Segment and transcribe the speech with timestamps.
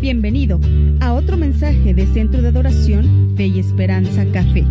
[0.00, 0.58] Bienvenido
[1.00, 4.62] a otro mensaje de Centro de Adoración Fe y Esperanza Café,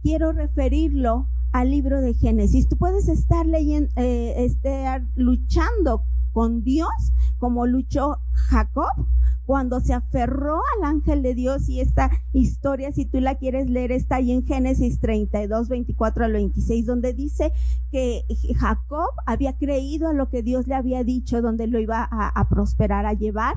[0.02, 2.68] quiero referirlo al libro de Génesis.
[2.68, 6.90] Tú puedes estar leyendo, eh, estar luchando con Dios
[7.38, 9.06] como luchó Jacob
[9.46, 13.92] cuando se aferró al ángel de Dios y esta historia, si tú la quieres leer,
[13.92, 17.52] está ahí en Génesis 32, 24 al 26, donde dice
[17.90, 18.24] que
[18.56, 22.48] Jacob había creído a lo que Dios le había dicho, donde lo iba a, a
[22.48, 23.56] prosperar, a llevar,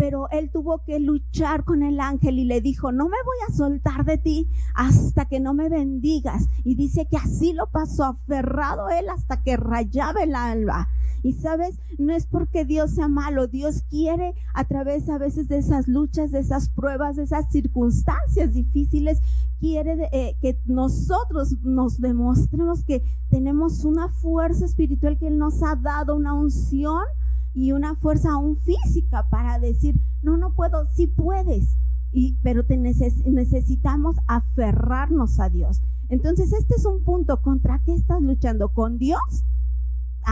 [0.00, 3.52] pero él tuvo que luchar con el ángel y le dijo, no me voy a
[3.52, 6.48] soltar de ti hasta que no me bendigas.
[6.64, 10.88] Y dice que así lo pasó, aferrado él hasta que rayaba el alba.
[11.22, 15.58] Y sabes, no es porque Dios sea malo, Dios quiere a través a veces de
[15.58, 19.20] esas luchas, de esas pruebas, de esas circunstancias difíciles,
[19.58, 25.76] quiere eh, que nosotros nos demostremos que tenemos una fuerza espiritual que Él nos ha
[25.76, 27.04] dado, una unción
[27.52, 31.76] y una fuerza aún física para decir, no, no puedo, sí puedes.
[32.12, 35.80] Y, pero te necesitamos aferrarnos a Dios.
[36.08, 37.40] Entonces, este es un punto.
[37.40, 38.70] ¿Contra qué estás luchando?
[38.70, 39.44] ¿Con Dios?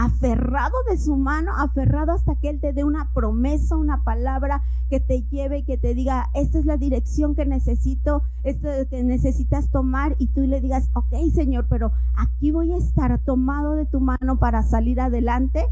[0.03, 4.99] Aferrado de su mano, aferrado hasta que Él te dé una promesa, una palabra que
[4.99, 9.69] te lleve y que te diga, esta es la dirección que necesito, esto que necesitas
[9.69, 13.99] tomar y tú le digas, ok Señor, pero aquí voy a estar tomado de tu
[13.99, 15.67] mano para salir adelante.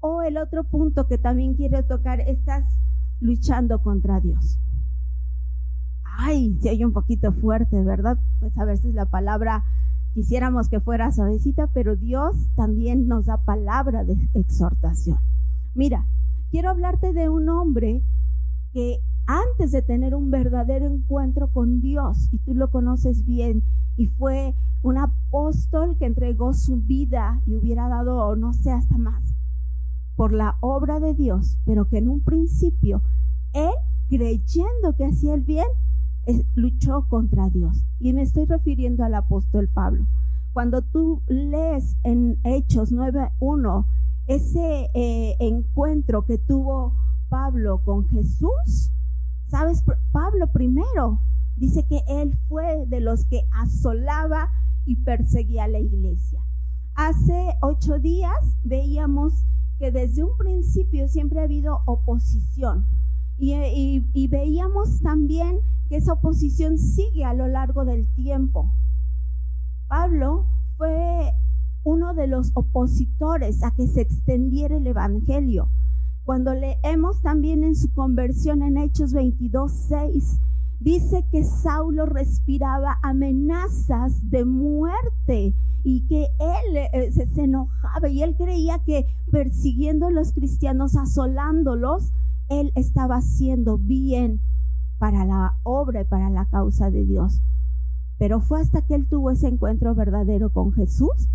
[0.00, 2.64] O el otro punto que también quiero tocar, estás
[3.18, 4.60] luchando contra Dios.
[6.20, 8.18] Ay, se oye un poquito fuerte, ¿verdad?
[8.38, 9.64] Pues a veces la palabra
[10.18, 15.18] Quisiéramos que fuera suavecita, pero Dios también nos da palabra de exhortación.
[15.76, 16.08] Mira,
[16.50, 18.02] quiero hablarte de un hombre
[18.72, 23.62] que antes de tener un verdadero encuentro con Dios, y tú lo conoces bien,
[23.96, 29.36] y fue un apóstol que entregó su vida y hubiera dado, no sé, hasta más,
[30.16, 33.04] por la obra de Dios, pero que en un principio,
[33.52, 33.70] él,
[34.08, 35.68] creyendo que hacía el bien,
[36.56, 37.87] luchó contra Dios.
[38.00, 40.06] Y me estoy refiriendo al apóstol Pablo.
[40.52, 43.86] Cuando tú lees en Hechos 9.1
[44.26, 46.94] ese eh, encuentro que tuvo
[47.28, 48.92] Pablo con Jesús,
[49.46, 49.82] sabes,
[50.12, 51.20] Pablo primero
[51.56, 54.50] dice que él fue de los que asolaba
[54.84, 56.42] y perseguía a la iglesia.
[56.94, 59.44] Hace ocho días veíamos
[59.78, 62.86] que desde un principio siempre ha habido oposición
[63.38, 68.72] y, veíamos también que esa oposición sigue a lo largo del tiempo.
[69.88, 70.46] Pablo
[70.76, 71.32] fue
[71.84, 75.70] uno de los opositores a que se extendiera el Evangelio.
[76.24, 80.40] Cuando leemos también en su conversión en Hechos 22, 6,
[80.80, 88.22] dice que Saulo respiraba amenazas de muerte y que él eh, se, se, enojaba y
[88.22, 92.12] él creía que persiguiendo a los cristianos, asolándolos,
[92.50, 94.42] él estaba haciendo bien
[94.98, 97.42] para la obra y para la causa de Dios.
[98.18, 101.28] Pero fue hasta que él tuvo ese encuentro verdadero con Jesús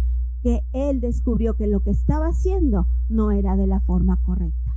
[0.44, 4.76] que él descubrió que lo que estaba haciendo no era de la forma correcta.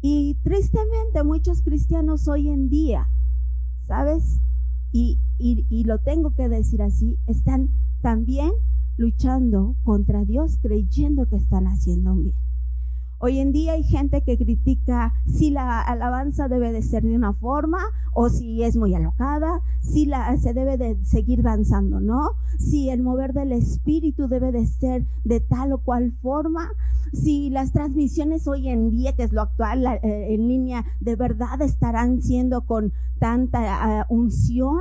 [0.00, 3.10] Y tristemente muchos cristianos hoy en día,
[3.82, 4.40] ¿sabes?
[4.90, 7.70] Y, y, lo tengo que decir así, están
[8.00, 8.50] también
[8.96, 12.34] luchando contra Dios creyendo que están haciendo bien.
[13.22, 17.34] Hoy en día hay gente que critica si la alabanza debe de ser de una
[17.34, 17.76] forma
[18.14, 22.30] o si es muy alocada, si la, se debe de seguir danzando, ¿no?
[22.58, 26.70] Si el mover del espíritu debe de ser de tal o cual forma,
[27.12, 30.00] si las transmisiones hoy en día, que es lo actual eh,
[30.30, 34.80] en línea, de verdad estarán siendo con tanta uh, unción.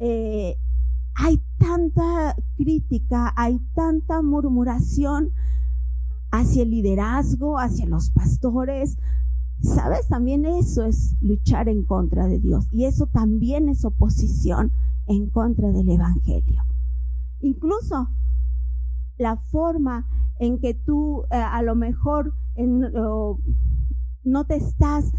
[0.00, 0.56] Eh,
[1.14, 5.30] hay tanta crítica, hay tanta murmuración
[6.30, 8.98] hacia el liderazgo, hacia los pastores.
[9.60, 10.06] ¿Sabes?
[10.08, 14.70] También eso es luchar en contra de Dios y eso también es oposición
[15.06, 16.62] en contra del Evangelio.
[17.40, 18.10] Incluso
[19.16, 20.06] la forma
[20.38, 22.34] en que tú eh, a lo mejor
[24.24, 25.12] no te estás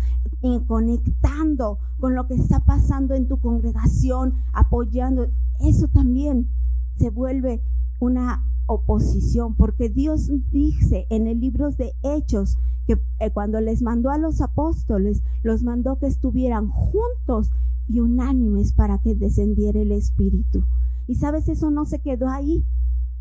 [0.67, 5.27] conectando con lo que está pasando en tu congregación, apoyando,
[5.59, 6.49] eso también
[6.95, 7.61] se vuelve
[7.99, 14.09] una oposición, porque Dios dice en el libro de Hechos que eh, cuando les mandó
[14.11, 17.51] a los apóstoles, los mandó que estuvieran juntos
[17.87, 20.63] y unánimes para que descendiera el Espíritu.
[21.07, 22.65] Y sabes, eso no se quedó ahí,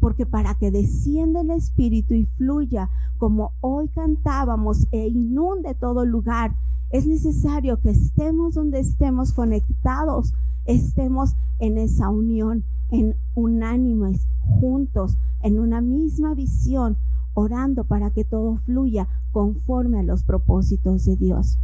[0.00, 6.56] porque para que descienda el Espíritu y fluya como hoy cantábamos e inunde todo lugar,
[6.90, 10.34] es necesario que estemos donde estemos conectados,
[10.66, 16.96] estemos en esa unión, en unánimes, juntos, en una misma visión,
[17.34, 21.58] orando para que todo fluya conforme a los propósitos de Dios.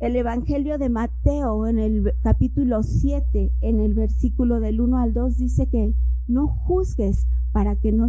[0.00, 5.36] El Evangelio de Mateo en el capítulo 7, en el versículo del 1 al 2,
[5.38, 5.94] dice que
[6.26, 8.08] no juzgues para que no,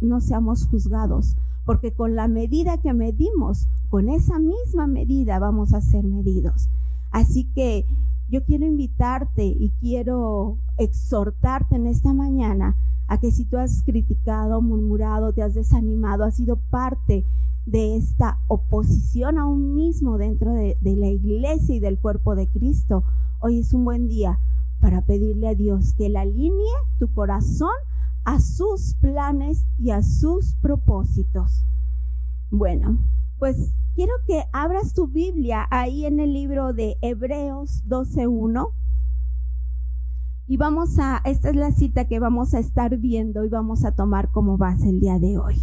[0.00, 1.36] no seamos juzgados,
[1.66, 6.70] porque con la medida que medimos, con esa misma medida vamos a ser medidos.
[7.10, 7.86] Así que
[8.28, 12.76] yo quiero invitarte y quiero exhortarte en esta mañana
[13.08, 17.24] a que si tú has criticado, murmurado, te has desanimado, has sido parte
[17.66, 23.04] de esta oposición aún mismo dentro de, la iglesia y del cuerpo de Cristo,
[23.40, 24.38] hoy es un buen día
[24.80, 26.52] para pedirle a Dios que la alinee
[26.98, 27.74] tu corazón
[28.24, 31.64] a sus planes y a sus propósitos.
[32.50, 32.98] Bueno,
[33.38, 38.68] pues quiero que abras tu Biblia ahí en el libro de Hebreos 12.1
[40.46, 43.92] y vamos a, esta es la cita que vamos a estar viendo y vamos a
[43.92, 45.56] tomar como base el día de hoy.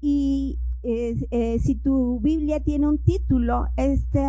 [0.00, 4.24] Y eh, si tu Biblia tiene un título, este,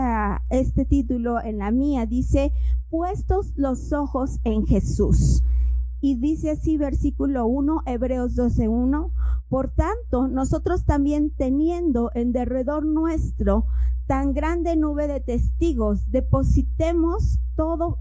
[0.49, 2.51] este título en la mía dice,
[2.89, 5.43] puestos los ojos en Jesús.
[6.01, 9.11] Y dice así versículo 1, Hebreos 12.1,
[9.49, 13.65] por tanto, nosotros también teniendo en derredor nuestro
[14.07, 17.99] tan grande nube de testigos, depositemos todo,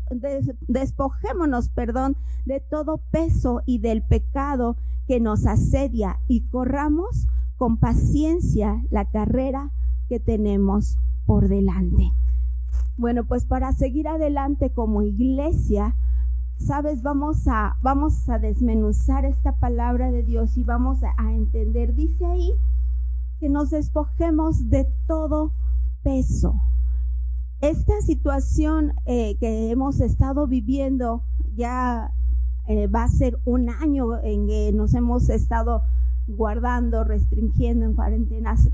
[0.69, 4.77] despojémonos, perdón, de todo peso y del pecado
[5.09, 7.27] que nos asedia y corramos
[7.57, 9.73] con paciencia la carrera
[10.09, 12.13] que tenemos por delante.
[12.97, 15.97] Bueno, pues para seguir adelante como iglesia,
[16.58, 21.94] sabes, vamos a, vamos a desmenuzar esta palabra de Dios y vamos a, entender.
[21.94, 22.52] Dice ahí
[23.38, 25.52] que nos despojemos de todo
[26.02, 26.54] peso.
[27.61, 31.23] Esta situación eh, que hemos estado viviendo
[31.54, 32.12] ya
[32.66, 35.83] eh, va a ser un año en que nos hemos estado
[36.26, 38.69] guardando, restringiendo en cuarentenas,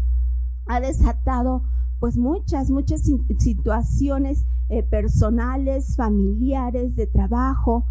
[0.67, 1.63] ha desatado
[2.01, 3.03] pues muchas, muchas
[3.39, 7.85] situaciones eh, personales, familiares, de trabajo,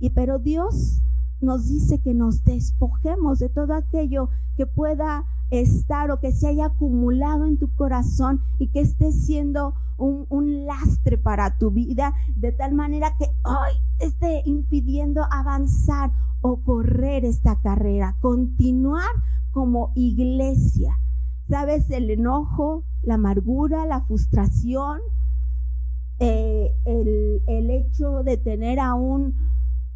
[0.00, 1.02] y pero Dios
[1.42, 6.66] nos dice que nos despojemos de todo aquello que pueda estar o que se haya
[6.66, 12.52] acumulado en tu corazón y que esté siendo un, un lastre para tu vida, de
[12.52, 19.10] tal manera que hoy esté impidiendo avanzar o correr esta carrera, continuar
[19.50, 20.98] como iglesia.
[21.50, 21.90] ¿Sabes?
[21.90, 25.00] El enojo, la amargura, la frustración,
[26.20, 29.34] eh, el, el, hecho de tener aún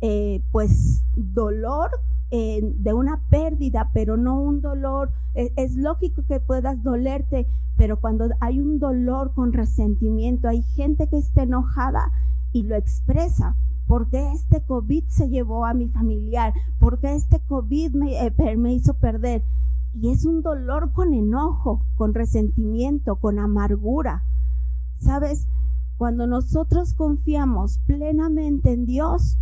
[0.00, 1.90] eh, pues dolor
[2.30, 8.28] eh, de una pérdida, pero no un dolor, es lógico que puedas dolerte, pero cuando
[8.40, 12.12] hay un dolor con resentimiento, hay gente que está enojada
[12.52, 13.56] y lo expresa.
[13.87, 16.52] porque este COVID se llevó a mi familiar?
[16.78, 19.42] porque este COVID me, me hizo perder?
[19.94, 24.23] Y es un dolor con enojo, con resentimiento, con amargura.
[25.00, 25.47] ¿Sabes?
[25.98, 29.36] Cuando nosotros confiamos plenamente en Dios,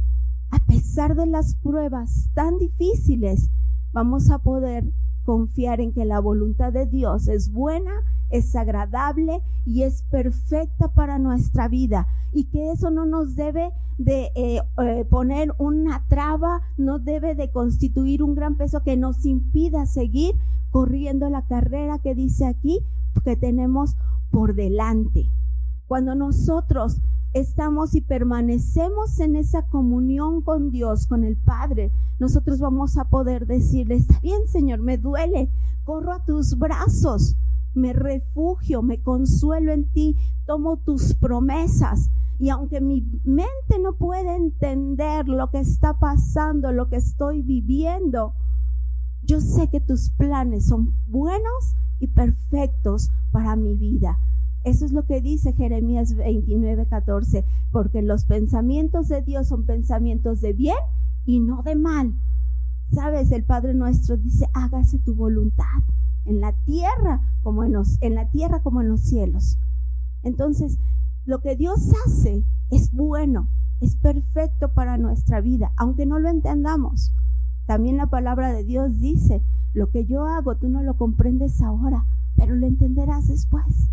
[0.50, 3.50] a pesar de las pruebas tan difíciles,
[3.92, 4.90] vamos a poder
[5.24, 7.92] confiar en que la voluntad de Dios es buena,
[8.30, 14.30] es agradable y es perfecta para nuestra vida y que eso no nos debe de
[14.34, 19.84] eh, eh, poner una traba, no debe de constituir un gran peso que nos impida
[19.84, 20.34] seguir
[20.70, 22.80] corriendo la carrera que dice aquí
[23.24, 23.94] que tenemos
[24.30, 25.30] por delante.
[25.86, 27.00] Cuando nosotros
[27.32, 33.46] estamos y permanecemos en esa comunión con Dios, con el Padre, nosotros vamos a poder
[33.46, 35.50] decirle, está bien Señor, me duele,
[35.84, 37.36] corro a tus brazos,
[37.74, 40.16] me refugio, me consuelo en ti,
[40.46, 42.10] tomo tus promesas.
[42.38, 48.34] Y aunque mi mente no puede entender lo que está pasando, lo que estoy viviendo,
[49.22, 54.18] yo sé que tus planes son buenos y perfectos para mi vida.
[54.66, 60.40] Eso es lo que dice Jeremías 29, 14, porque los pensamientos de Dios son pensamientos
[60.40, 60.74] de bien
[61.24, 62.14] y no de mal.
[62.92, 65.84] Sabes, el Padre nuestro dice, hágase tu voluntad
[66.24, 69.56] en la tierra como en los, en la tierra como en los cielos.
[70.24, 70.80] Entonces,
[71.26, 73.48] lo que Dios hace es bueno,
[73.80, 77.12] es perfecto para nuestra vida, aunque no lo entendamos.
[77.66, 79.44] También la palabra de Dios dice,
[79.74, 82.04] lo que yo hago tú no lo comprendes ahora,
[82.34, 83.90] pero lo entenderás después.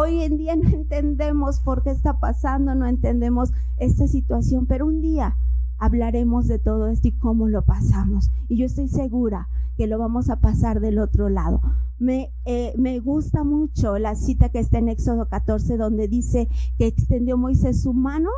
[0.00, 5.00] Hoy en día no entendemos por qué está pasando, no entendemos esta situación, pero un
[5.00, 5.36] día
[5.76, 8.30] hablaremos de todo esto y cómo lo pasamos.
[8.48, 11.60] Y yo estoy segura que lo vamos a pasar del otro lado.
[11.98, 16.86] Me, eh, me gusta mucho la cita que está en Éxodo 14, donde dice que
[16.86, 18.30] extendió Moisés su mano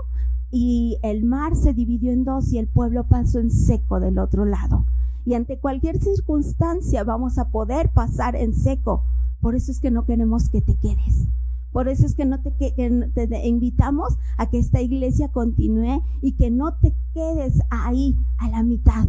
[0.51, 4.47] y el mar se dividió en dos y el pueblo pasó en seco del otro
[4.47, 4.87] lado.
[5.27, 9.05] Y ante cualquier circunstancia vamos a poder pasar en seco.
[9.43, 11.29] Por eso es que no queremos que te quedes.
[11.73, 16.51] Por eso es que no te, te, invitamos a que esta iglesia continúe y que
[16.51, 19.07] no te quedes ahí a la mitad.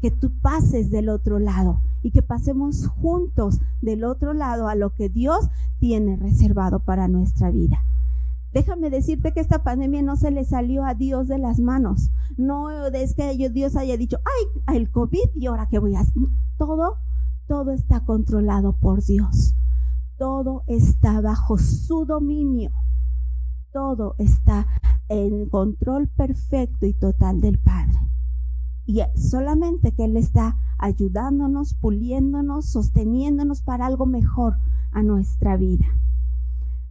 [0.00, 4.94] Que tú pases del otro lado y que pasemos juntos del otro lado a lo
[4.94, 5.48] que Dios
[5.78, 7.84] tiene reservado para nuestra vida.
[8.52, 12.10] Déjame decirte que esta pandemia no se le salió a Dios de las manos.
[12.36, 14.18] No es que Dios haya dicho,
[14.68, 16.22] ay, el COVID y ahora qué voy a hacer.
[16.56, 16.98] Todo,
[17.48, 19.54] todo está controlado por Dios
[20.16, 22.70] todo está bajo su dominio.
[23.72, 24.66] Todo está
[25.08, 27.98] en control perfecto y total del Padre.
[28.86, 34.56] Y solamente que Él está ayudándonos, puliéndonos, sosteniéndonos para algo mejor
[34.92, 35.86] a nuestra vida.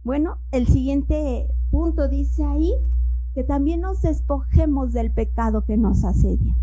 [0.02, 2.72] Bueno, el siguiente punto dice ahí
[3.32, 6.56] que también nos despojemos del pecado que nos asedia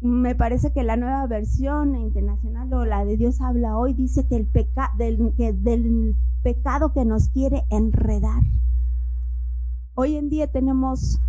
[0.00, 4.36] me parece que la nueva versión internacional o la de Dios habla hoy dice que
[4.36, 8.42] el peca del, que del pecado que nos quiere enredar.
[9.94, 11.20] Hoy en día tenemos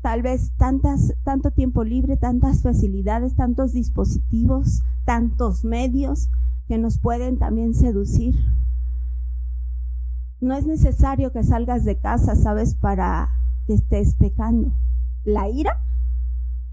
[0.00, 6.30] tal vez tantas, tanto tiempo libre, tantas facilidades, tantos dispositivos, tantos medios
[6.66, 8.34] que nos pueden también seducir.
[10.40, 13.28] No es necesario que salgas de casa, sabes, para
[13.66, 14.72] que estés pecando.
[15.24, 15.78] La ira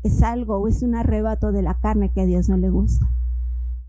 [0.08, 3.10] es algo o es un arrebato de la carne que a Dios no le gusta.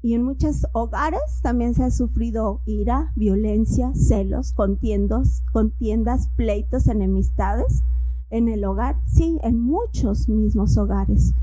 [0.01, 5.43] Y en muchos hogares también se ha sufrido ira, violencia, celos, contiendas,
[6.37, 7.83] pleitos, enemistades
[8.31, 11.35] en el hogar, sí, en muchos mismos hogares.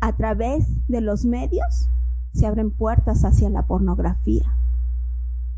[0.00, 1.88] A través de los medios
[2.32, 4.56] se abren puertas hacia la pornografía.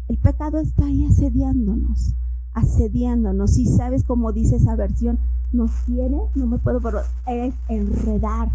[0.08, 2.14] El pecado está ahí asediándonos,
[2.52, 3.58] asediándonos.
[3.58, 5.18] Y sabes cómo dice esa versión,
[5.52, 8.50] nos quiere, no me puedo, pero es enredar,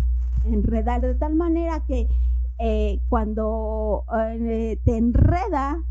[0.45, 2.07] enredar de tal manera que
[2.59, 5.83] eh, cuando eh, te enreda,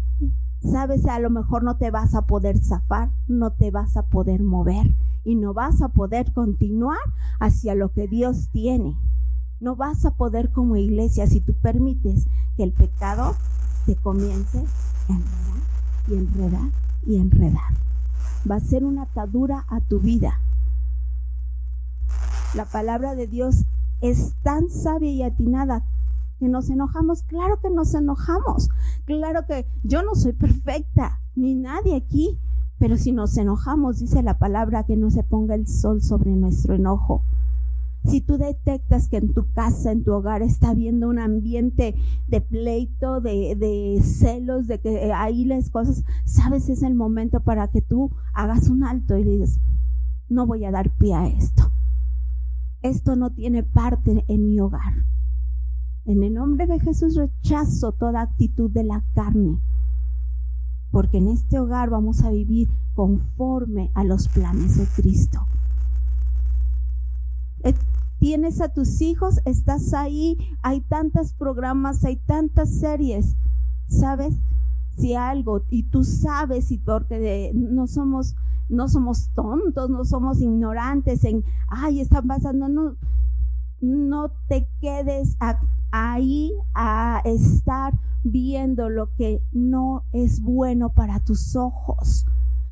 [0.63, 4.43] sabes, a lo mejor no te vas a poder zafar, no te vas a poder
[4.43, 6.99] mover y no vas a poder continuar
[7.41, 8.97] hacia lo que Dios tiene.
[9.59, 12.27] No vas a poder como iglesia si tú permites
[12.57, 13.35] que el pecado
[13.85, 14.65] te comience
[15.09, 15.61] a enredar
[16.09, 16.71] y enredar
[17.07, 17.75] y enredar.
[18.51, 20.41] Va a ser una atadura a tu vida
[22.55, 23.65] la palabra de Dios
[24.01, 25.85] es tan sabia y atinada
[26.39, 27.23] que nos enojamos.
[27.23, 28.71] Claro que nos enojamos.
[29.05, 32.39] Claro que yo no soy perfecta, ni nadie aquí.
[32.79, 36.75] Pero si nos enojamos, dice la palabra, que no se ponga el sol sobre nuestro
[36.75, 37.25] enojo.
[38.05, 41.95] Si tú detectas que en tu casa, en tu hogar, está habiendo un ambiente
[42.27, 47.83] de pleito, de, celos, de que ahí las cosas, sabes, es el momento para que
[47.83, 49.61] tú hagas un alto y dices,
[50.31, 51.70] no voy a dar pie a esto
[52.83, 55.05] esto no tiene parte en mi hogar.
[56.05, 59.61] En el nombre de Jesús rechazo toda actitud de la carne,
[60.91, 65.47] porque en este hogar vamos a vivir conforme a los planes de Cristo.
[68.19, 73.37] tienes a tus hijos, estás ahí, hay tantos programas, hay tantas series,
[73.89, 74.35] ¿sabes?
[74.99, 78.37] Si algo, y tú sabes, y porque no somos,
[78.71, 82.97] no somos tontos, no somos ignorantes en, ay, están pasando, no,
[83.81, 85.37] no te quedes
[85.91, 92.27] ahí a estar viendo lo que no es bueno para tus ojos.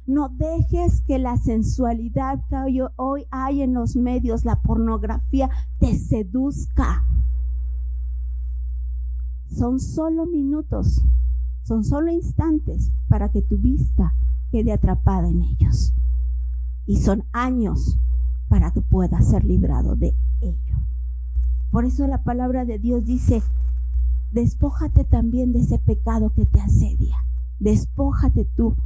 [0.07, 7.05] No dejes que la sensualidad que hoy hay en los medios, la pornografía, te seduzca.
[9.51, 11.03] Son solo minutos,
[11.63, 14.15] son solo instantes para que tu vista
[14.51, 15.95] quede atrapada en ellos.
[16.87, 17.99] Y son años
[18.49, 20.79] para que puedas ser librado de ello.
[21.71, 23.43] Por eso la palabra de Dios dice,
[24.33, 27.17] despójate también de ese pecado que te asedia.
[27.59, 28.77] Despójate tú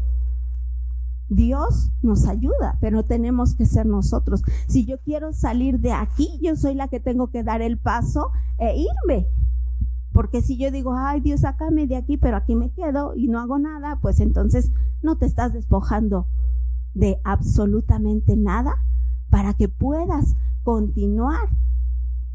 [1.34, 4.42] Dios nos ayuda, pero tenemos que ser nosotros.
[4.66, 8.30] Si yo quiero salir de aquí, yo soy la que tengo que dar el paso
[8.58, 9.26] e irme.
[10.12, 13.40] Porque si yo digo, ay Dios, sácame de aquí, pero aquí me quedo y no
[13.40, 14.70] hago nada, pues entonces
[15.02, 16.26] no te estás despojando
[16.94, 18.84] de absolutamente nada
[19.30, 21.48] para que puedas continuar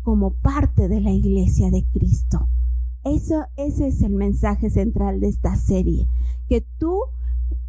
[0.02, 2.50] como parte de la iglesia de Cristo.
[3.04, 6.08] Eso, ese es el mensaje central de esta serie.
[6.50, 7.00] Que tú,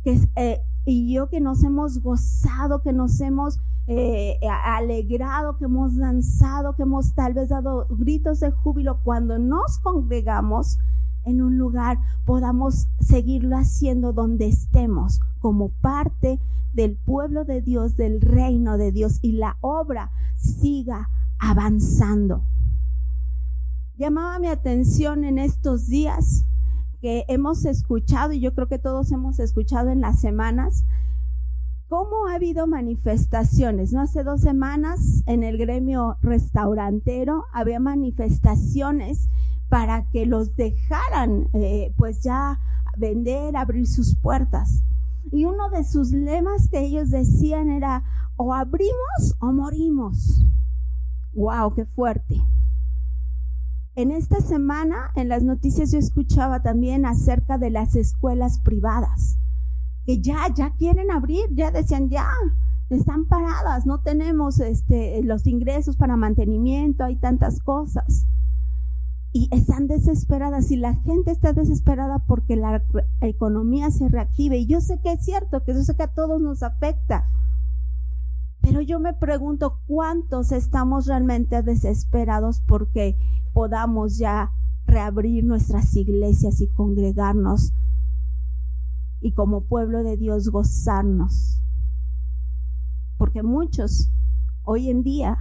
[0.02, 5.96] que eh, y yo que nos hemos gozado, que nos hemos eh, alegrado, que hemos
[5.96, 10.78] danzado, que hemos tal vez dado gritos de júbilo cuando nos congregamos
[11.24, 16.38] en un lugar, podamos seguirlo haciendo donde estemos, como parte
[16.74, 22.44] del pueblo de Dios, del reino de Dios, y la obra siga avanzando.
[23.96, 26.44] Llamaba mi atención en estos días
[27.00, 30.84] que hemos escuchado, y yo creo que todos hemos escuchado en las semanas,
[31.88, 33.92] cómo ha habido manifestaciones.
[33.92, 34.02] ¿no?
[34.02, 39.28] Hace dos semanas en el gremio restaurantero había manifestaciones
[39.68, 42.60] para que los dejaran eh, pues ya
[42.96, 44.82] vender, abrir sus puertas.
[45.30, 48.02] Y uno de sus lemas que ellos decían era,
[48.36, 50.44] o abrimos o morimos.
[51.34, 51.74] ¡Wow!
[51.74, 52.42] ¡Qué fuerte!
[53.94, 59.38] En esta semana, en las noticias yo escuchaba también acerca de las escuelas privadas,
[60.08, 62.26] que ya, ya quieren abrir, ya decían, ya,
[62.88, 68.26] están paradas, no tenemos este, los ingresos para mantenimiento, hay tantas cosas.
[69.34, 72.82] Y están desesperadas y la gente está desesperada porque la
[73.20, 74.56] economía se reactive.
[74.56, 77.28] Y yo sé que es cierto, que yo sé que a todos nos afecta.
[78.62, 83.18] Pero yo me pregunto cuántos estamos realmente desesperados porque
[83.52, 84.52] podamos ya
[84.86, 87.74] reabrir nuestras iglesias y congregarnos
[89.20, 91.62] y como pueblo de Dios gozarnos.
[93.16, 94.10] Porque muchos
[94.64, 95.38] hoy en día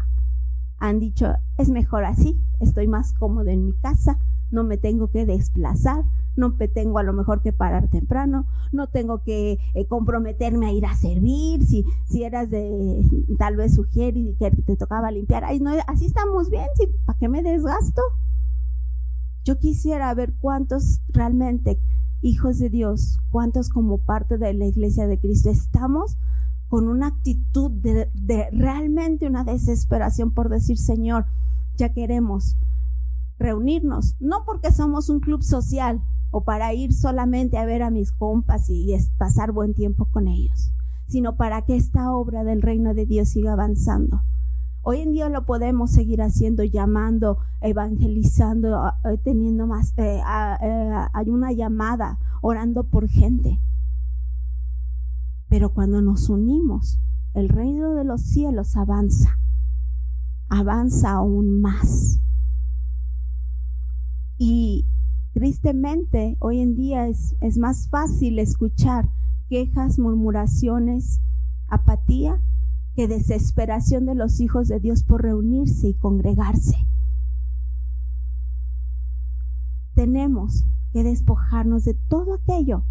[0.80, 4.20] han dicho, es mejor así, estoy más cómodo en mi casa,
[4.52, 8.88] no me tengo que desplazar, no me tengo a lo mejor que parar temprano, no
[8.88, 13.02] tengo que eh, comprometerme a ir a servir, si, si eras de
[13.38, 16.68] tal vez sugerir y que te tocaba limpiar, ay, no, así estamos bien.
[17.06, 18.02] ¿para qué me desgasto?
[19.44, 21.80] Yo quisiera ver cuántos realmente
[22.22, 26.18] hijos de Dios, cuántos como parte de la iglesia de Cristo estamos
[26.68, 28.10] con una actitud de,
[28.52, 31.26] realmente una desesperación por decir, Señor,
[31.76, 32.58] ya queremos
[33.40, 38.12] reunirnos, no porque somos un club social o para ir solamente a ver a mis
[38.12, 40.74] compas y pasar buen tiempo con ellos,
[41.08, 44.22] sino para que esta obra del reino de Dios siga avanzando.
[44.90, 50.22] Hoy en día lo podemos seguir haciendo, llamando, evangelizando, eh, teniendo más, eh,
[50.62, 53.60] eh, hay una llamada, orando por gente.
[55.50, 57.02] Pero cuando nos unimos,
[57.34, 59.38] el reino de los cielos avanza,
[60.48, 62.22] avanza aún más.
[64.38, 64.88] Y
[65.34, 69.12] tristemente hoy en día es más fácil escuchar
[69.50, 71.20] quejas, murmuraciones,
[71.68, 72.42] apatía,
[72.98, 76.76] que desesperación de los hijos de Dios por reunirse y congregarse.
[79.94, 82.86] Tenemos que despojarnos de todo aquello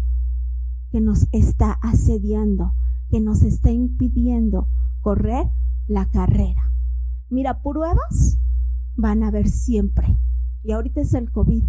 [0.91, 2.73] que nos está asediando,
[3.09, 4.69] que nos está impidiendo
[5.01, 5.51] correr
[5.87, 6.71] la carrera.
[7.29, 8.39] Mira, pruebas
[8.95, 10.17] van a haber siempre.
[10.63, 11.65] Y ahorita es el COVID.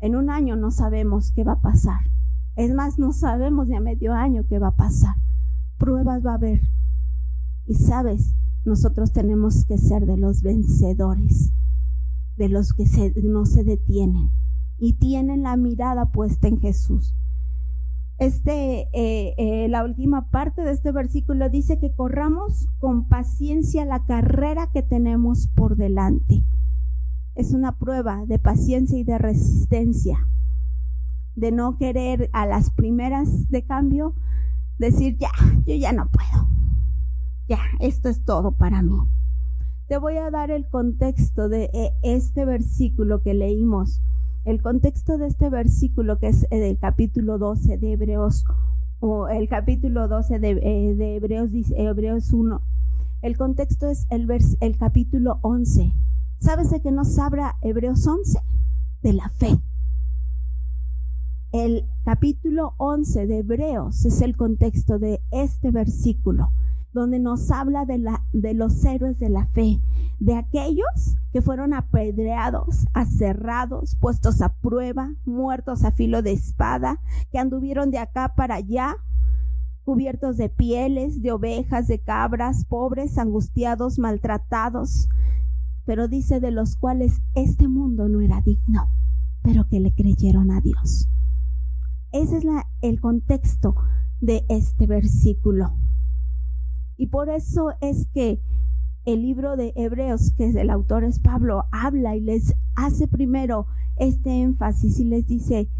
[0.00, 2.10] En un año no sabemos qué va a pasar.
[2.54, 5.16] Es más, no sabemos ni a medio año qué va a pasar.
[5.78, 6.60] Pruebas va a haber.
[7.70, 11.52] Y sabes, nosotros tenemos que ser de los vencedores,
[12.36, 12.82] de los que
[13.22, 14.32] no se detienen
[14.76, 17.14] y tienen la mirada puesta en Jesús.
[18.18, 24.04] este, eh, eh, la última parte de este versículo dice que corramos con paciencia la
[24.04, 26.42] carrera que tenemos por delante.
[27.36, 30.26] Es una prueba de paciencia y de resistencia,
[31.36, 34.16] de no querer a las primeras de cambio
[34.76, 35.30] decir, ya,
[35.64, 36.49] yo ya no puedo,
[37.50, 38.96] ya, esto es todo para mí.
[39.88, 44.00] Te voy a dar el contexto de eh, este versículo que leímos
[44.44, 48.44] el contexto de este versículo, que es el capítulo 12 de Hebreos,
[49.00, 52.62] o el capítulo 12 de, eh, de Hebreos, Hebreos 1,
[53.22, 54.28] el contexto es el,
[54.60, 55.92] el capítulo 11.
[56.38, 58.38] ¿Sabes de qué nos habla Hebreos 11?
[59.02, 59.58] De la fe.
[61.50, 66.52] El capítulo 11 de Hebreos es el contexto de este versículo
[66.92, 69.80] donde nos habla de, los héroes de la fe,
[70.18, 77.00] de aquellos que fueron apedreados, aserrados, puestos a prueba, muertos a filo de espada,
[77.30, 78.96] que anduvieron de acá para allá,
[79.84, 85.08] cubiertos de pieles, de ovejas, de cabras, pobres, angustiados, maltratados,
[85.84, 88.90] pero dice de los cuales este mundo no era digno,
[89.42, 91.08] pero que le creyeron a Dios.
[92.12, 92.44] Ese es
[92.82, 93.76] el contexto
[94.20, 95.79] de este versículo.
[97.00, 98.42] Y por eso es que
[99.06, 104.42] el libro de Hebreos, que el autor es Pablo, habla y les hace primero este
[104.42, 105.70] énfasis y les dice,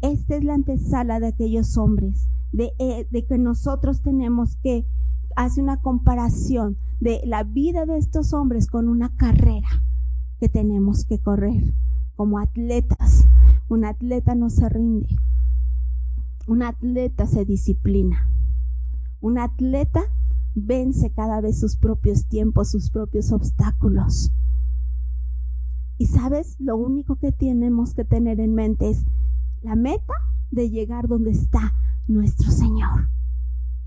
[0.00, 4.86] esta es la antesala de aquellos hombres, de, eh, de que nosotros tenemos que
[5.36, 9.84] hace una comparación de la vida de estos hombres con una carrera
[10.40, 11.74] que tenemos que correr
[12.14, 13.26] como atletas.
[13.68, 15.18] Un atleta no se rinde.
[16.46, 18.30] Un atleta se disciplina.
[19.20, 20.00] Un atleta
[20.56, 24.32] vence cada vez sus propios tiempos, sus propios obstáculos.
[25.98, 29.04] Y sabes, lo único que tenemos que tener en mente es
[29.62, 30.14] la meta
[30.50, 31.74] de llegar donde está
[32.08, 33.10] nuestro Señor.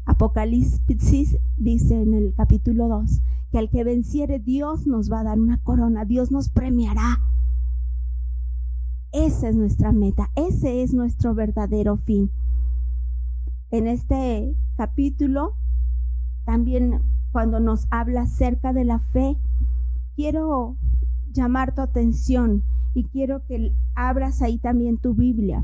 [0.06, 5.40] Apocalipsis dice en el capítulo 2 que al que venciere Dios nos va a dar
[5.40, 7.22] una corona, Dios nos premiará.
[9.12, 12.32] Esa es nuestra meta, ese es nuestro verdadero fin.
[13.72, 15.56] En este capítulo
[16.50, 19.38] también cuando nos habla acerca de la fe,
[20.16, 20.78] quiero
[21.32, 22.64] llamar tu atención
[22.96, 25.64] y quiero que abras ahí también tu Biblia.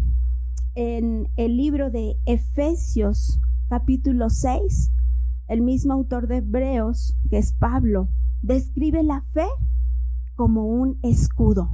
[0.75, 4.91] En el libro de Efesios capítulo 6,
[5.47, 8.07] el mismo autor de Hebreos, que es Pablo,
[8.43, 9.47] describe la fe
[10.35, 11.71] como un escudo.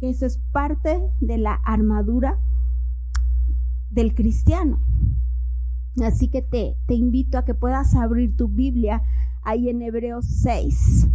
[0.00, 2.38] Eso es parte de la armadura
[3.90, 4.78] del cristiano.
[6.02, 9.02] Así que te, te invito a que puedas abrir tu Biblia
[9.42, 11.08] ahí en Hebreos 6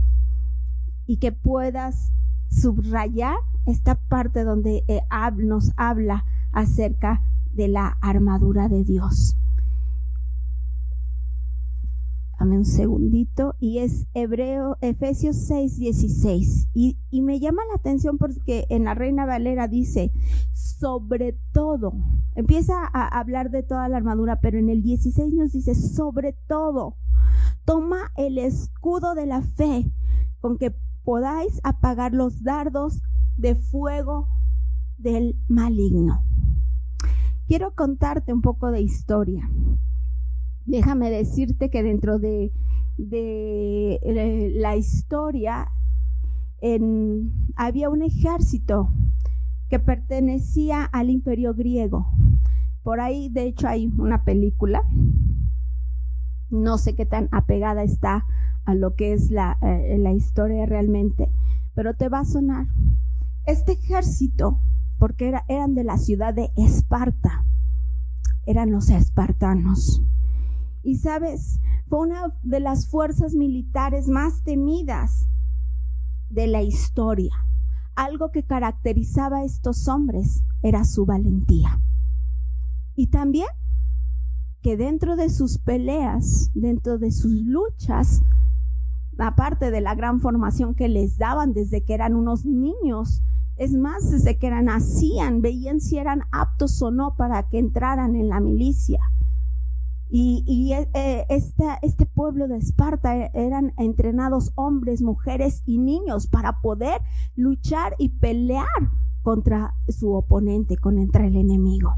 [1.05, 2.11] y que puedas
[2.49, 5.01] subrayar esta parte donde eh,
[5.37, 9.35] nos habla acerca de la armadura de Dios.
[12.39, 13.55] Dame un segundito.
[13.59, 16.69] Y es Hebreo, Efesios 6, 16.
[16.73, 20.11] Y, y me llama la atención porque en la Reina Valera dice,
[20.79, 21.93] sobre todo,
[22.35, 26.95] empieza a hablar de toda la armadura, pero en el 16 nos dice, sobre todo,
[27.65, 29.91] toma el escudo de la fe
[30.39, 33.01] con que podáis apagar los dardos
[33.37, 34.27] de fuego
[34.97, 36.23] del maligno.
[37.47, 39.49] Quiero contarte un poco de historia
[40.69, 42.51] déjame decirte que dentro de,
[44.55, 45.71] la historia
[47.55, 48.89] había un ejército
[49.69, 52.07] que pertenecía al imperio griego.
[52.83, 54.83] Por ahí, de hecho, hay una película.
[56.49, 58.25] No sé qué tan apegada está
[58.65, 61.31] a lo que es la, eh, la historia realmente,
[61.75, 62.67] pero te va a sonar.
[63.45, 64.59] Este ejército,
[64.97, 67.45] porque era, eran de la ciudad de Esparta,
[68.45, 70.01] eran los espartanos.
[70.81, 75.27] Y sabes, fue una de las fuerzas militares más temidas
[76.29, 77.33] de la historia.
[77.99, 81.81] Algo que caracterizaba a estos hombres era su valentía.
[82.95, 83.49] Y también
[84.61, 88.21] que dentro de sus peleas, dentro de sus luchas,
[89.17, 93.21] aparte de la gran formación que les daban desde que eran unos niños,
[93.57, 98.15] es más, desde que eran, nacían, veían si eran aptos o no para que entraran
[98.15, 99.01] en la milicia.
[100.11, 106.61] Y, eh, eh, este pueblo de Esparta eh, eran entrenados hombres, mujeres y niños para
[106.61, 106.99] poder
[107.35, 108.65] luchar y pelear
[109.21, 111.95] contra su oponente, contra el enemigo.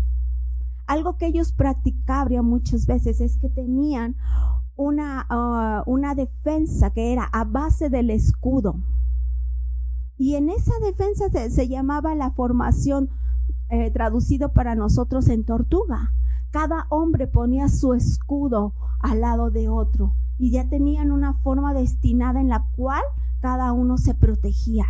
[0.88, 4.18] Algo que ellos practicaban muchas veces es que tenían
[4.76, 8.76] una, ah, una defensa que era a base del escudo.
[10.18, 13.10] Y en esa defensa se, llamaba la formación
[13.94, 16.12] traducido para nosotros en tortuga
[16.52, 22.42] Cada hombre ponía su escudo al lado de otro y ya tenían una forma destinada
[22.42, 23.02] en la cual
[23.40, 24.86] cada uno se protegía.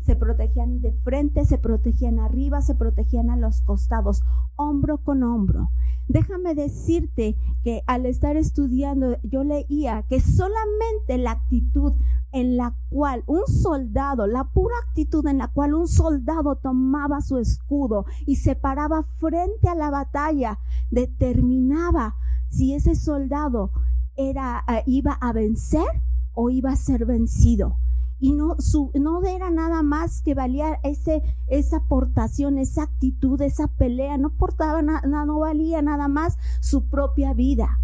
[0.00, 4.22] Se protegían de frente, se protegían arriba, se protegían a los costados,
[4.54, 5.70] hombro con hombro.
[6.08, 11.94] Déjame decirte que al estar estudiando yo leía que solamente la actitud
[12.32, 17.38] en la cual un soldado, la pura actitud en la cual un soldado tomaba su
[17.38, 20.58] escudo y se paraba frente a la batalla,
[20.90, 22.16] determinaba
[22.48, 23.70] si ese soldado
[24.16, 25.86] era, eh, iba a vencer
[26.34, 27.78] o iba a ser vencido
[28.18, 33.68] y no, su, no era nada más que valía ese, esa aportación, esa actitud, esa
[33.68, 37.80] pelea, no portaba nada, no valía nada más su propia vida,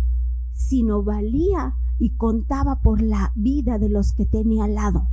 [0.53, 5.09] sino valía y contaba por la vida de los que tenía al lado.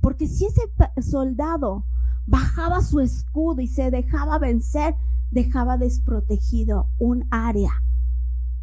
[0.00, 0.62] Porque si ese
[1.00, 1.84] soldado
[2.26, 4.94] bajaba su escudo y se dejaba vencer,
[5.30, 7.70] dejaba desprotegido un área,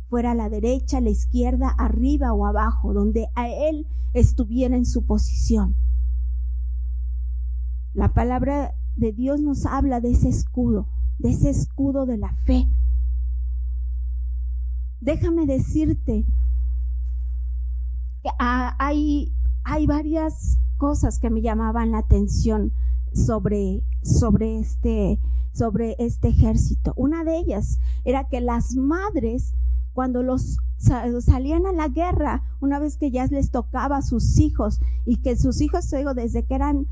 [0.10, 4.86] fuera a la derecha, a la izquierda, arriba o abajo, donde a él estuviera en
[4.86, 5.75] su posición.
[7.95, 10.86] La palabra de Dios nos habla de ese escudo,
[11.17, 12.67] de ese escudo de la fe.
[14.99, 16.25] Déjame decirte
[18.21, 22.73] que hay, hay varias cosas que me llamaban la atención
[23.13, 25.21] sobre, sobre, este,
[25.53, 26.91] sobre este ejército.
[26.97, 29.55] Una de ellas era que las madres
[29.95, 34.81] cuando los salían a la guerra, una vez que ya les tocaba a sus hijos
[35.05, 36.88] y que sus hijos, digo, desde que eran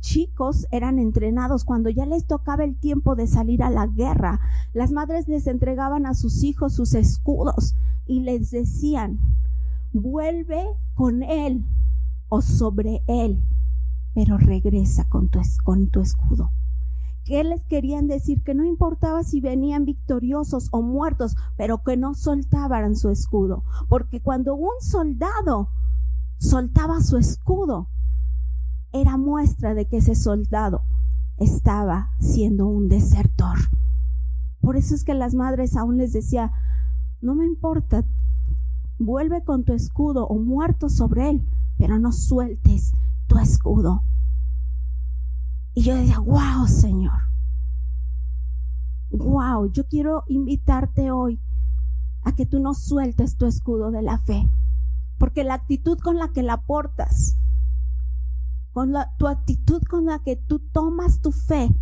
[0.00, 4.38] chicos, eran entrenados, cuando ya les tocaba el tiempo de salir a la guerra,
[4.74, 7.74] las madres les entregaban a sus hijos sus escudos
[8.06, 9.18] y les decían,
[9.94, 10.62] vuelve
[10.94, 11.64] con él
[12.28, 13.42] o sobre él,
[14.14, 16.50] pero regresa con tu, con tu escudo
[17.30, 22.14] que les querían decir que no importaba si venían victoriosos o muertos, pero que no
[22.14, 25.68] soltaban su escudo, porque cuando un soldado
[26.38, 27.86] soltaba su escudo,
[28.92, 30.82] era muestra de que ese soldado
[31.36, 33.58] estaba siendo un desertor.
[34.60, 36.50] Por eso es que las madres aún les decía,
[37.20, 38.04] no me importa,
[38.98, 42.92] vuelve con tu escudo o muerto sobre él, pero no sueltes
[43.28, 44.02] tu escudo.
[45.80, 47.22] Y yo decía, wow, Señor.
[49.08, 51.40] Wow, yo quiero invitarte hoy
[52.22, 54.46] a que tú no sueltes tu escudo de la fe.
[55.16, 57.38] Porque la actitud con la que la portas,
[58.74, 61.74] con la, tu actitud con la que tú tomas tu fe,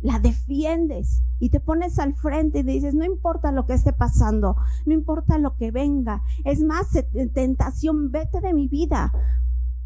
[0.00, 4.56] la defiendes y te pones al frente y dices, no importa lo que esté pasando,
[4.86, 6.88] no importa lo que venga, es más,
[7.32, 9.12] tentación, vete de mi vida,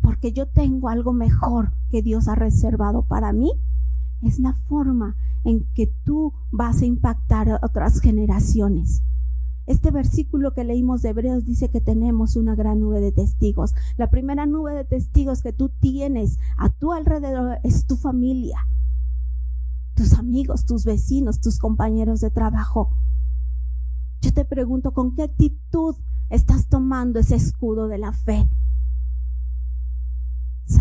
[0.01, 3.53] porque yo tengo algo mejor que Dios ha reservado para mí,
[4.23, 9.03] es la forma en que tú vas a impactar a otras generaciones.
[9.67, 13.75] Este versículo que leímos de Hebreos dice que tenemos una gran nube de testigos.
[13.99, 18.67] La primera nube de testigos que tú tienes a tu alrededor es tu familia,
[19.95, 22.97] tus amigos, tus vecinos, tus compañeros de trabajo.
[24.23, 25.97] Yo te pregunto, ¿con qué actitud
[26.31, 28.49] estás tomando ese escudo de la fe?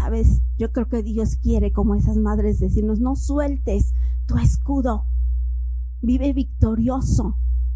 [0.07, 3.93] Sabes, yo creo que Dios quiere, como esas madres, decirnos, no sueltes
[4.25, 5.05] tu escudo,
[6.01, 7.35] vive victorioso.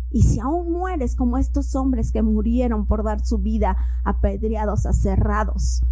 [0.10, 5.84] Y si aún mueres como estos hombres que murieron por dar su vida apedreados, aserrados,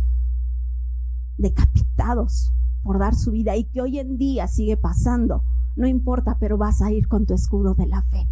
[1.37, 5.43] decapitados por dar su vida y que hoy en día sigue pasando,
[5.75, 8.29] no importa, pero vas a ir con tu escudo de la fe.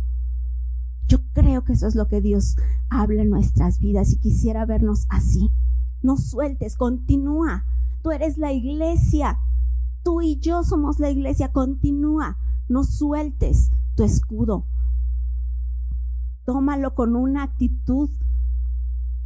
[1.10, 2.56] Yo creo que eso es lo que Dios
[2.90, 5.52] habla en nuestras vidas y quisiera vernos así.
[6.02, 7.66] No sueltes, continúa,
[8.08, 9.38] Tú eres la iglesia.
[10.02, 11.52] Tú y yo somos la iglesia.
[11.52, 12.38] Continúa.
[12.70, 14.64] No sueltes tu escudo.
[16.46, 18.10] Tómalo con una actitud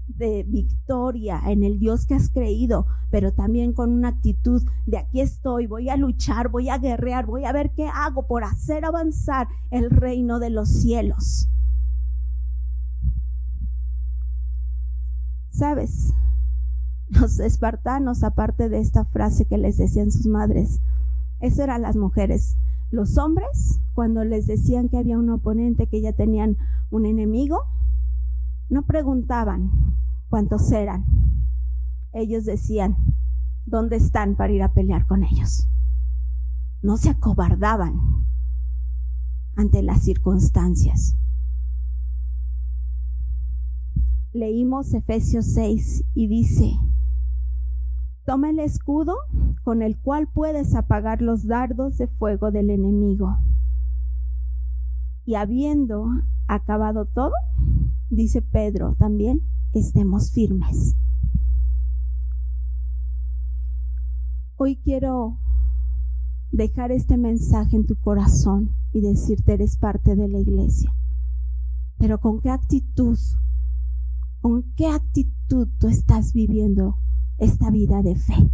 [0.07, 5.21] de victoria en el Dios que has creído, pero también con una actitud de aquí
[5.21, 9.47] estoy, voy a luchar, voy a guerrear, voy a ver qué hago por hacer avanzar
[9.69, 11.47] el reino de los cielos.
[15.51, 16.15] ¿Sabes?
[17.11, 20.81] Los espartanos, aparte de esta frase que les decían sus madres,
[21.39, 22.57] eso eran las mujeres.
[22.89, 26.57] Los hombres, cuando les decían que había un oponente, que ya tenían
[26.89, 27.63] un enemigo,
[28.69, 29.71] no preguntaban
[30.29, 31.05] cuántos eran.
[32.13, 32.95] Ellos decían,
[33.65, 35.67] ¿dónde están para ir a pelear con ellos?
[36.81, 38.25] No se acobardaban
[39.55, 41.17] ante las circunstancias.
[44.33, 46.79] Leímos Efesios 6 y dice,
[48.25, 49.15] Toma el escudo
[49.63, 53.37] con el cual puedes apagar los dardos de fuego del enemigo.
[55.25, 56.07] Y habiendo
[56.47, 57.33] acabado todo,
[58.09, 59.41] dice Pedro también,
[59.73, 60.95] estemos firmes.
[64.57, 65.39] Hoy quiero
[66.51, 70.93] dejar este mensaje en tu corazón y decirte eres parte de la iglesia.
[71.97, 73.17] Pero con qué actitud,
[74.41, 76.97] con qué actitud tú estás viviendo
[77.41, 78.51] esta vida de fe.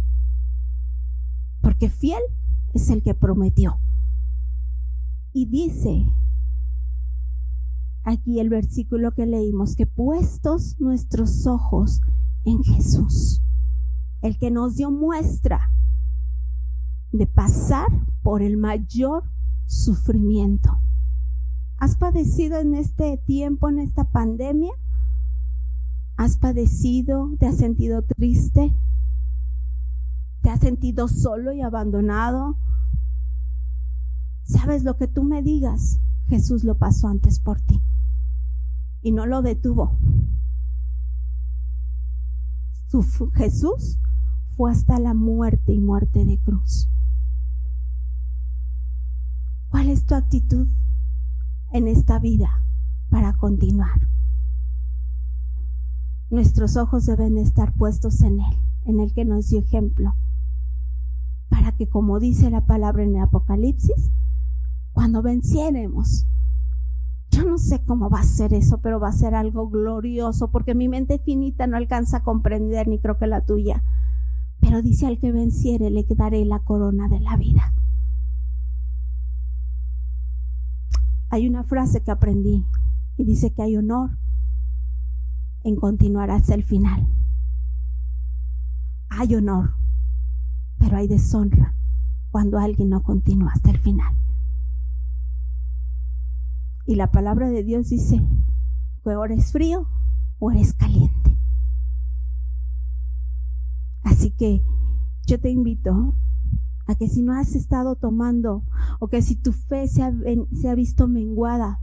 [1.60, 2.22] Porque fiel
[2.72, 3.78] es el que prometió.
[5.32, 6.06] Y dice
[8.02, 12.00] aquí el versículo que leímos, que puestos nuestros ojos
[12.44, 13.42] en Jesús,
[14.22, 15.70] el que nos dio muestra
[17.12, 17.88] de pasar
[18.22, 19.24] por el mayor
[19.66, 20.80] sufrimiento.
[21.76, 24.72] ¿Has padecido en este tiempo, en esta pandemia?
[26.16, 27.30] ¿Has padecido?
[27.38, 28.74] ¿Te has sentido triste?
[30.48, 32.56] ¿Te has sentido solo y abandonado?
[34.44, 36.00] ¿Sabes lo que tú me digas?
[36.26, 37.82] Jesús lo pasó antes por ti
[39.02, 39.98] y no lo detuvo.
[42.86, 43.98] Su, Jesús
[44.56, 46.88] fue hasta la muerte y muerte de cruz.
[49.68, 50.66] ¿Cuál es tu actitud
[51.72, 52.64] en esta vida
[53.10, 54.08] para continuar?
[56.30, 58.56] Nuestros ojos deben estar puestos en Él,
[58.86, 60.14] en el que nos dio ejemplo,
[61.58, 64.12] para que, como dice la palabra en el Apocalipsis,
[64.92, 66.24] cuando venciéremos,
[67.32, 70.76] yo no sé cómo va a ser eso, pero va a ser algo glorioso, porque
[70.76, 73.82] mi mente finita no alcanza a comprender, ni creo que la tuya.
[74.60, 77.74] Pero dice al que venciere, le daré la corona de la vida.
[81.28, 82.64] Hay una frase que aprendí
[83.16, 84.16] y dice que hay honor
[85.64, 87.08] en continuar hasta el final.
[89.08, 89.77] Hay honor,
[90.98, 91.74] hay deshonra
[92.30, 94.14] cuando alguien no continúa hasta el final.
[96.86, 98.20] Y la palabra de Dios dice
[99.04, 99.88] o eres frío
[100.38, 101.38] o eres caliente.
[104.02, 104.62] Así que
[105.26, 106.14] yo te invito
[106.86, 108.64] a que si no has estado tomando
[109.00, 110.12] o que si tu fe se ha,
[110.52, 111.80] se ha visto menguada,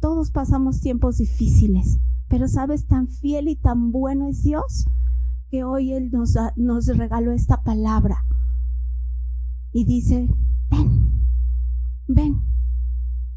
[0.00, 4.86] todos pasamos tiempos difíciles, pero sabes, tan fiel y tan bueno es Dios
[5.50, 8.24] que hoy Él nos, nos regaló esta palabra
[9.72, 10.28] y dice,
[10.70, 11.26] ven,
[12.06, 12.40] ven.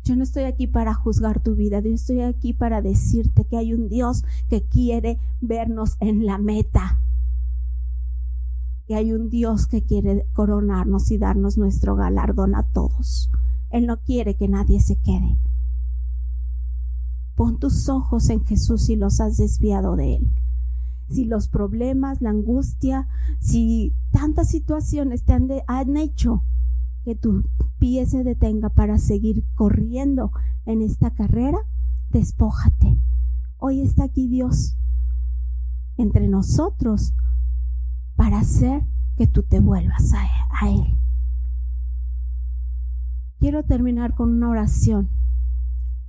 [0.03, 3.73] Yo no estoy aquí para juzgar tu vida, yo estoy aquí para decirte que hay
[3.73, 6.99] un Dios que quiere vernos en la meta
[8.93, 13.29] hay un Dios que quiere coronarnos y darnos nuestro galardón a todos.
[13.69, 15.39] Él no quiere que nadie se quede.
[17.35, 20.31] Pon tus ojos en Jesús si los has desviado de Él.
[21.11, 23.07] Si los problemas, la angustia,
[23.39, 26.43] si tantas situaciones te han, han hecho
[27.03, 27.43] que tu
[27.79, 30.31] pie se detenga para seguir corriendo
[30.65, 31.57] en esta carrera,
[32.09, 32.97] despójate.
[33.57, 34.77] Hoy está aquí Dios
[35.97, 37.13] entre nosotros
[38.15, 38.83] para hacer
[39.17, 40.97] que tú te vuelvas a, Él.
[43.39, 45.09] Quiero terminar con una oración.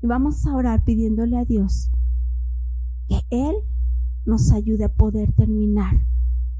[0.03, 1.91] Y vamos a orar pidiéndole a Dios
[3.09, 3.55] que Él
[4.25, 6.01] nos ayude a poder terminar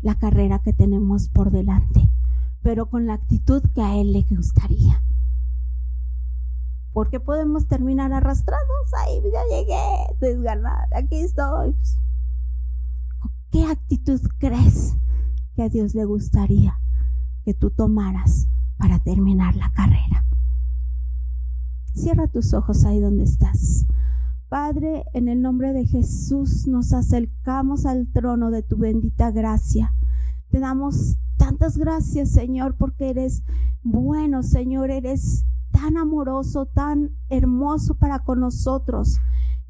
[0.01, 2.11] la carrera que tenemos por delante,
[2.63, 5.03] pero con la actitud que a Él le gustaría.
[6.93, 11.75] Porque podemos terminar arrastrados, ahí ya llegué, desganada, aquí estoy.
[13.51, 14.97] ¿Qué actitud crees
[15.55, 16.79] que a Dios le gustaría
[17.45, 18.49] que tú tomaras
[18.79, 20.25] para terminar la carrera.
[21.95, 23.87] Cierra tus ojos ahí donde estás.
[24.53, 29.95] Padre, en el nombre de Jesús nos acercamos al trono de tu bendita gracia.
[30.51, 33.45] Te damos tantas gracias, Señor, porque eres
[33.83, 39.21] bueno, Señor, eres tan amoroso, tan hermoso para con nosotros,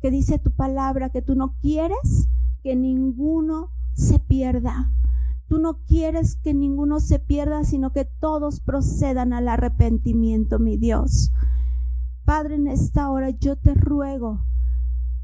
[0.01, 2.29] que dice tu palabra que tú no quieres
[2.65, 4.91] que ninguno se pierda,
[5.47, 11.31] Tú no quieres que ninguno se pierda, sino que todos procedan al arrepentimiento, mi Dios.
[12.25, 14.41] Padre, en esta hora yo te ruego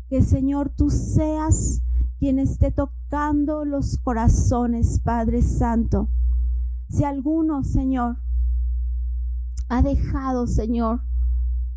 [0.09, 1.83] que, Señor, tú seas
[2.19, 6.09] quien esté tocando los corazones, Padre Santo.
[6.89, 8.19] Si alguno, Señor,
[9.69, 11.03] ha dejado, Señor,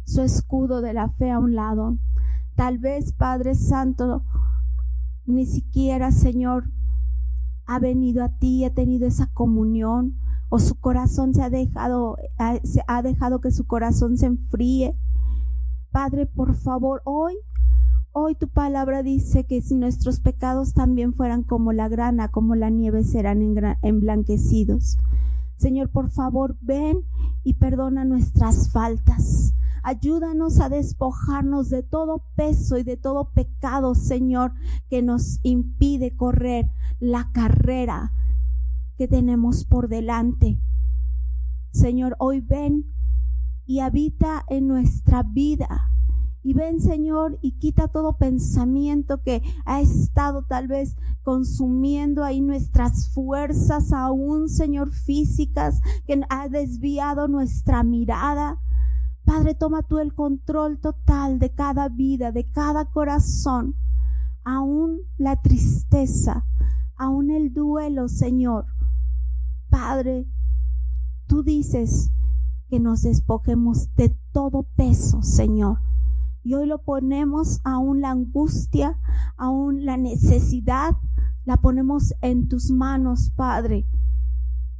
[0.06, 1.98] su escudo de la fe a un lado,
[2.56, 4.24] tal vez, Padre Santo,
[5.26, 6.72] ni siquiera, Señor,
[7.66, 10.18] ha venido a ti, ha tenido esa comunión
[10.50, 12.18] o su corazón se ha dejado,
[12.64, 14.98] se ha dejado que su corazón se enfríe.
[15.92, 17.36] Padre, por favor, hoy,
[18.14, 22.70] hoy tu palabra dice que si nuestros pecados también fueran como la grana, como la
[22.70, 23.42] nieve, serán
[23.82, 24.98] emblanquecidos.
[25.58, 27.02] Señor, por favor, ven
[27.44, 29.54] y perdona nuestras faltas.
[29.84, 34.54] Ayúdanos a despojarnos de todo peso y de todo pecado, Señor,
[34.90, 38.14] que nos impide correr la carrera
[38.98, 40.60] que tenemos por delante.
[41.72, 42.86] Señor, hoy ven
[43.66, 45.91] y habita en nuestra vida.
[46.44, 53.10] Y ven, Señor, y quita todo pensamiento que ha estado tal vez consumiendo ahí nuestras
[53.10, 58.60] fuerzas, aún, Señor, físicas, que ha desviado nuestra mirada.
[59.24, 63.76] Padre, toma tú el control total de cada vida, de cada corazón,
[64.44, 66.48] aún la tristeza,
[66.96, 68.66] aún el duelo, Señor.
[69.70, 70.28] Padre,
[71.28, 72.12] tú dices
[72.68, 75.91] que nos despojemos de todo peso, Señor.
[76.44, 78.98] Y hoy lo ponemos aún la angustia,
[79.38, 80.96] aún la necesidad,
[81.46, 83.86] la ponemos en tus manos, Padre,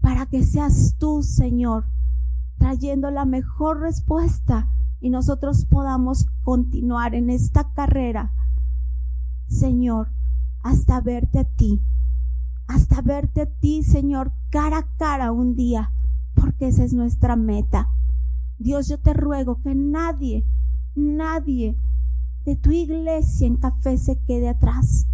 [0.02, 1.86] para que seas tú, Señor,
[2.58, 8.34] trayendo la mejor respuesta y nosotros podamos continuar en esta carrera,
[9.48, 10.10] Señor,
[10.64, 11.82] hasta verte a ti,
[12.68, 15.92] hasta verte a ti, Señor, cara a cara un día
[16.34, 17.90] porque esa es nuestra meta.
[18.58, 20.46] Dios, yo te ruego que nadie,
[20.96, 21.78] nadie
[22.46, 25.08] de tu iglesia en café se quede atrás.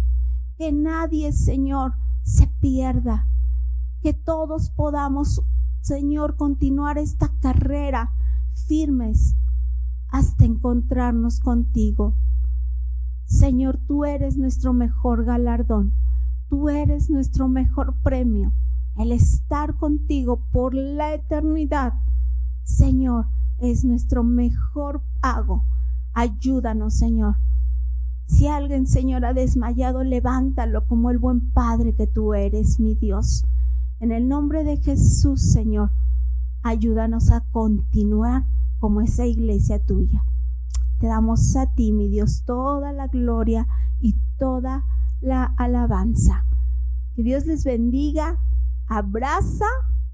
[0.56, 3.28] Que nadie, Señor, se pierda.
[4.02, 5.42] Que todos podamos,
[5.80, 8.12] Señor, continuar esta carrera
[8.66, 9.36] firmes
[10.08, 12.14] hasta encontrarnos contigo.
[13.24, 15.92] Señor, tú eres nuestro mejor galardón.
[16.48, 18.52] Tú eres nuestro mejor premio
[18.98, 21.94] el estar contigo por la eternidad,
[22.64, 23.26] Señor,
[23.58, 25.64] es nuestro mejor pago.
[26.14, 27.36] Ayúdanos, Señor.
[28.26, 33.44] Si alguien, Señor, ha desmayado, levántalo como el buen Padre que tú eres, mi Dios.
[34.00, 35.90] En el nombre de Jesús, Señor,
[36.62, 38.44] ayúdanos a continuar
[38.78, 40.24] como esa iglesia tuya.
[41.00, 43.66] Te damos a ti, mi Dios, toda la gloria
[44.00, 44.84] y toda
[45.20, 46.44] la alabanza.
[47.14, 48.38] Que Dios les bendiga
[48.88, 49.66] abraza,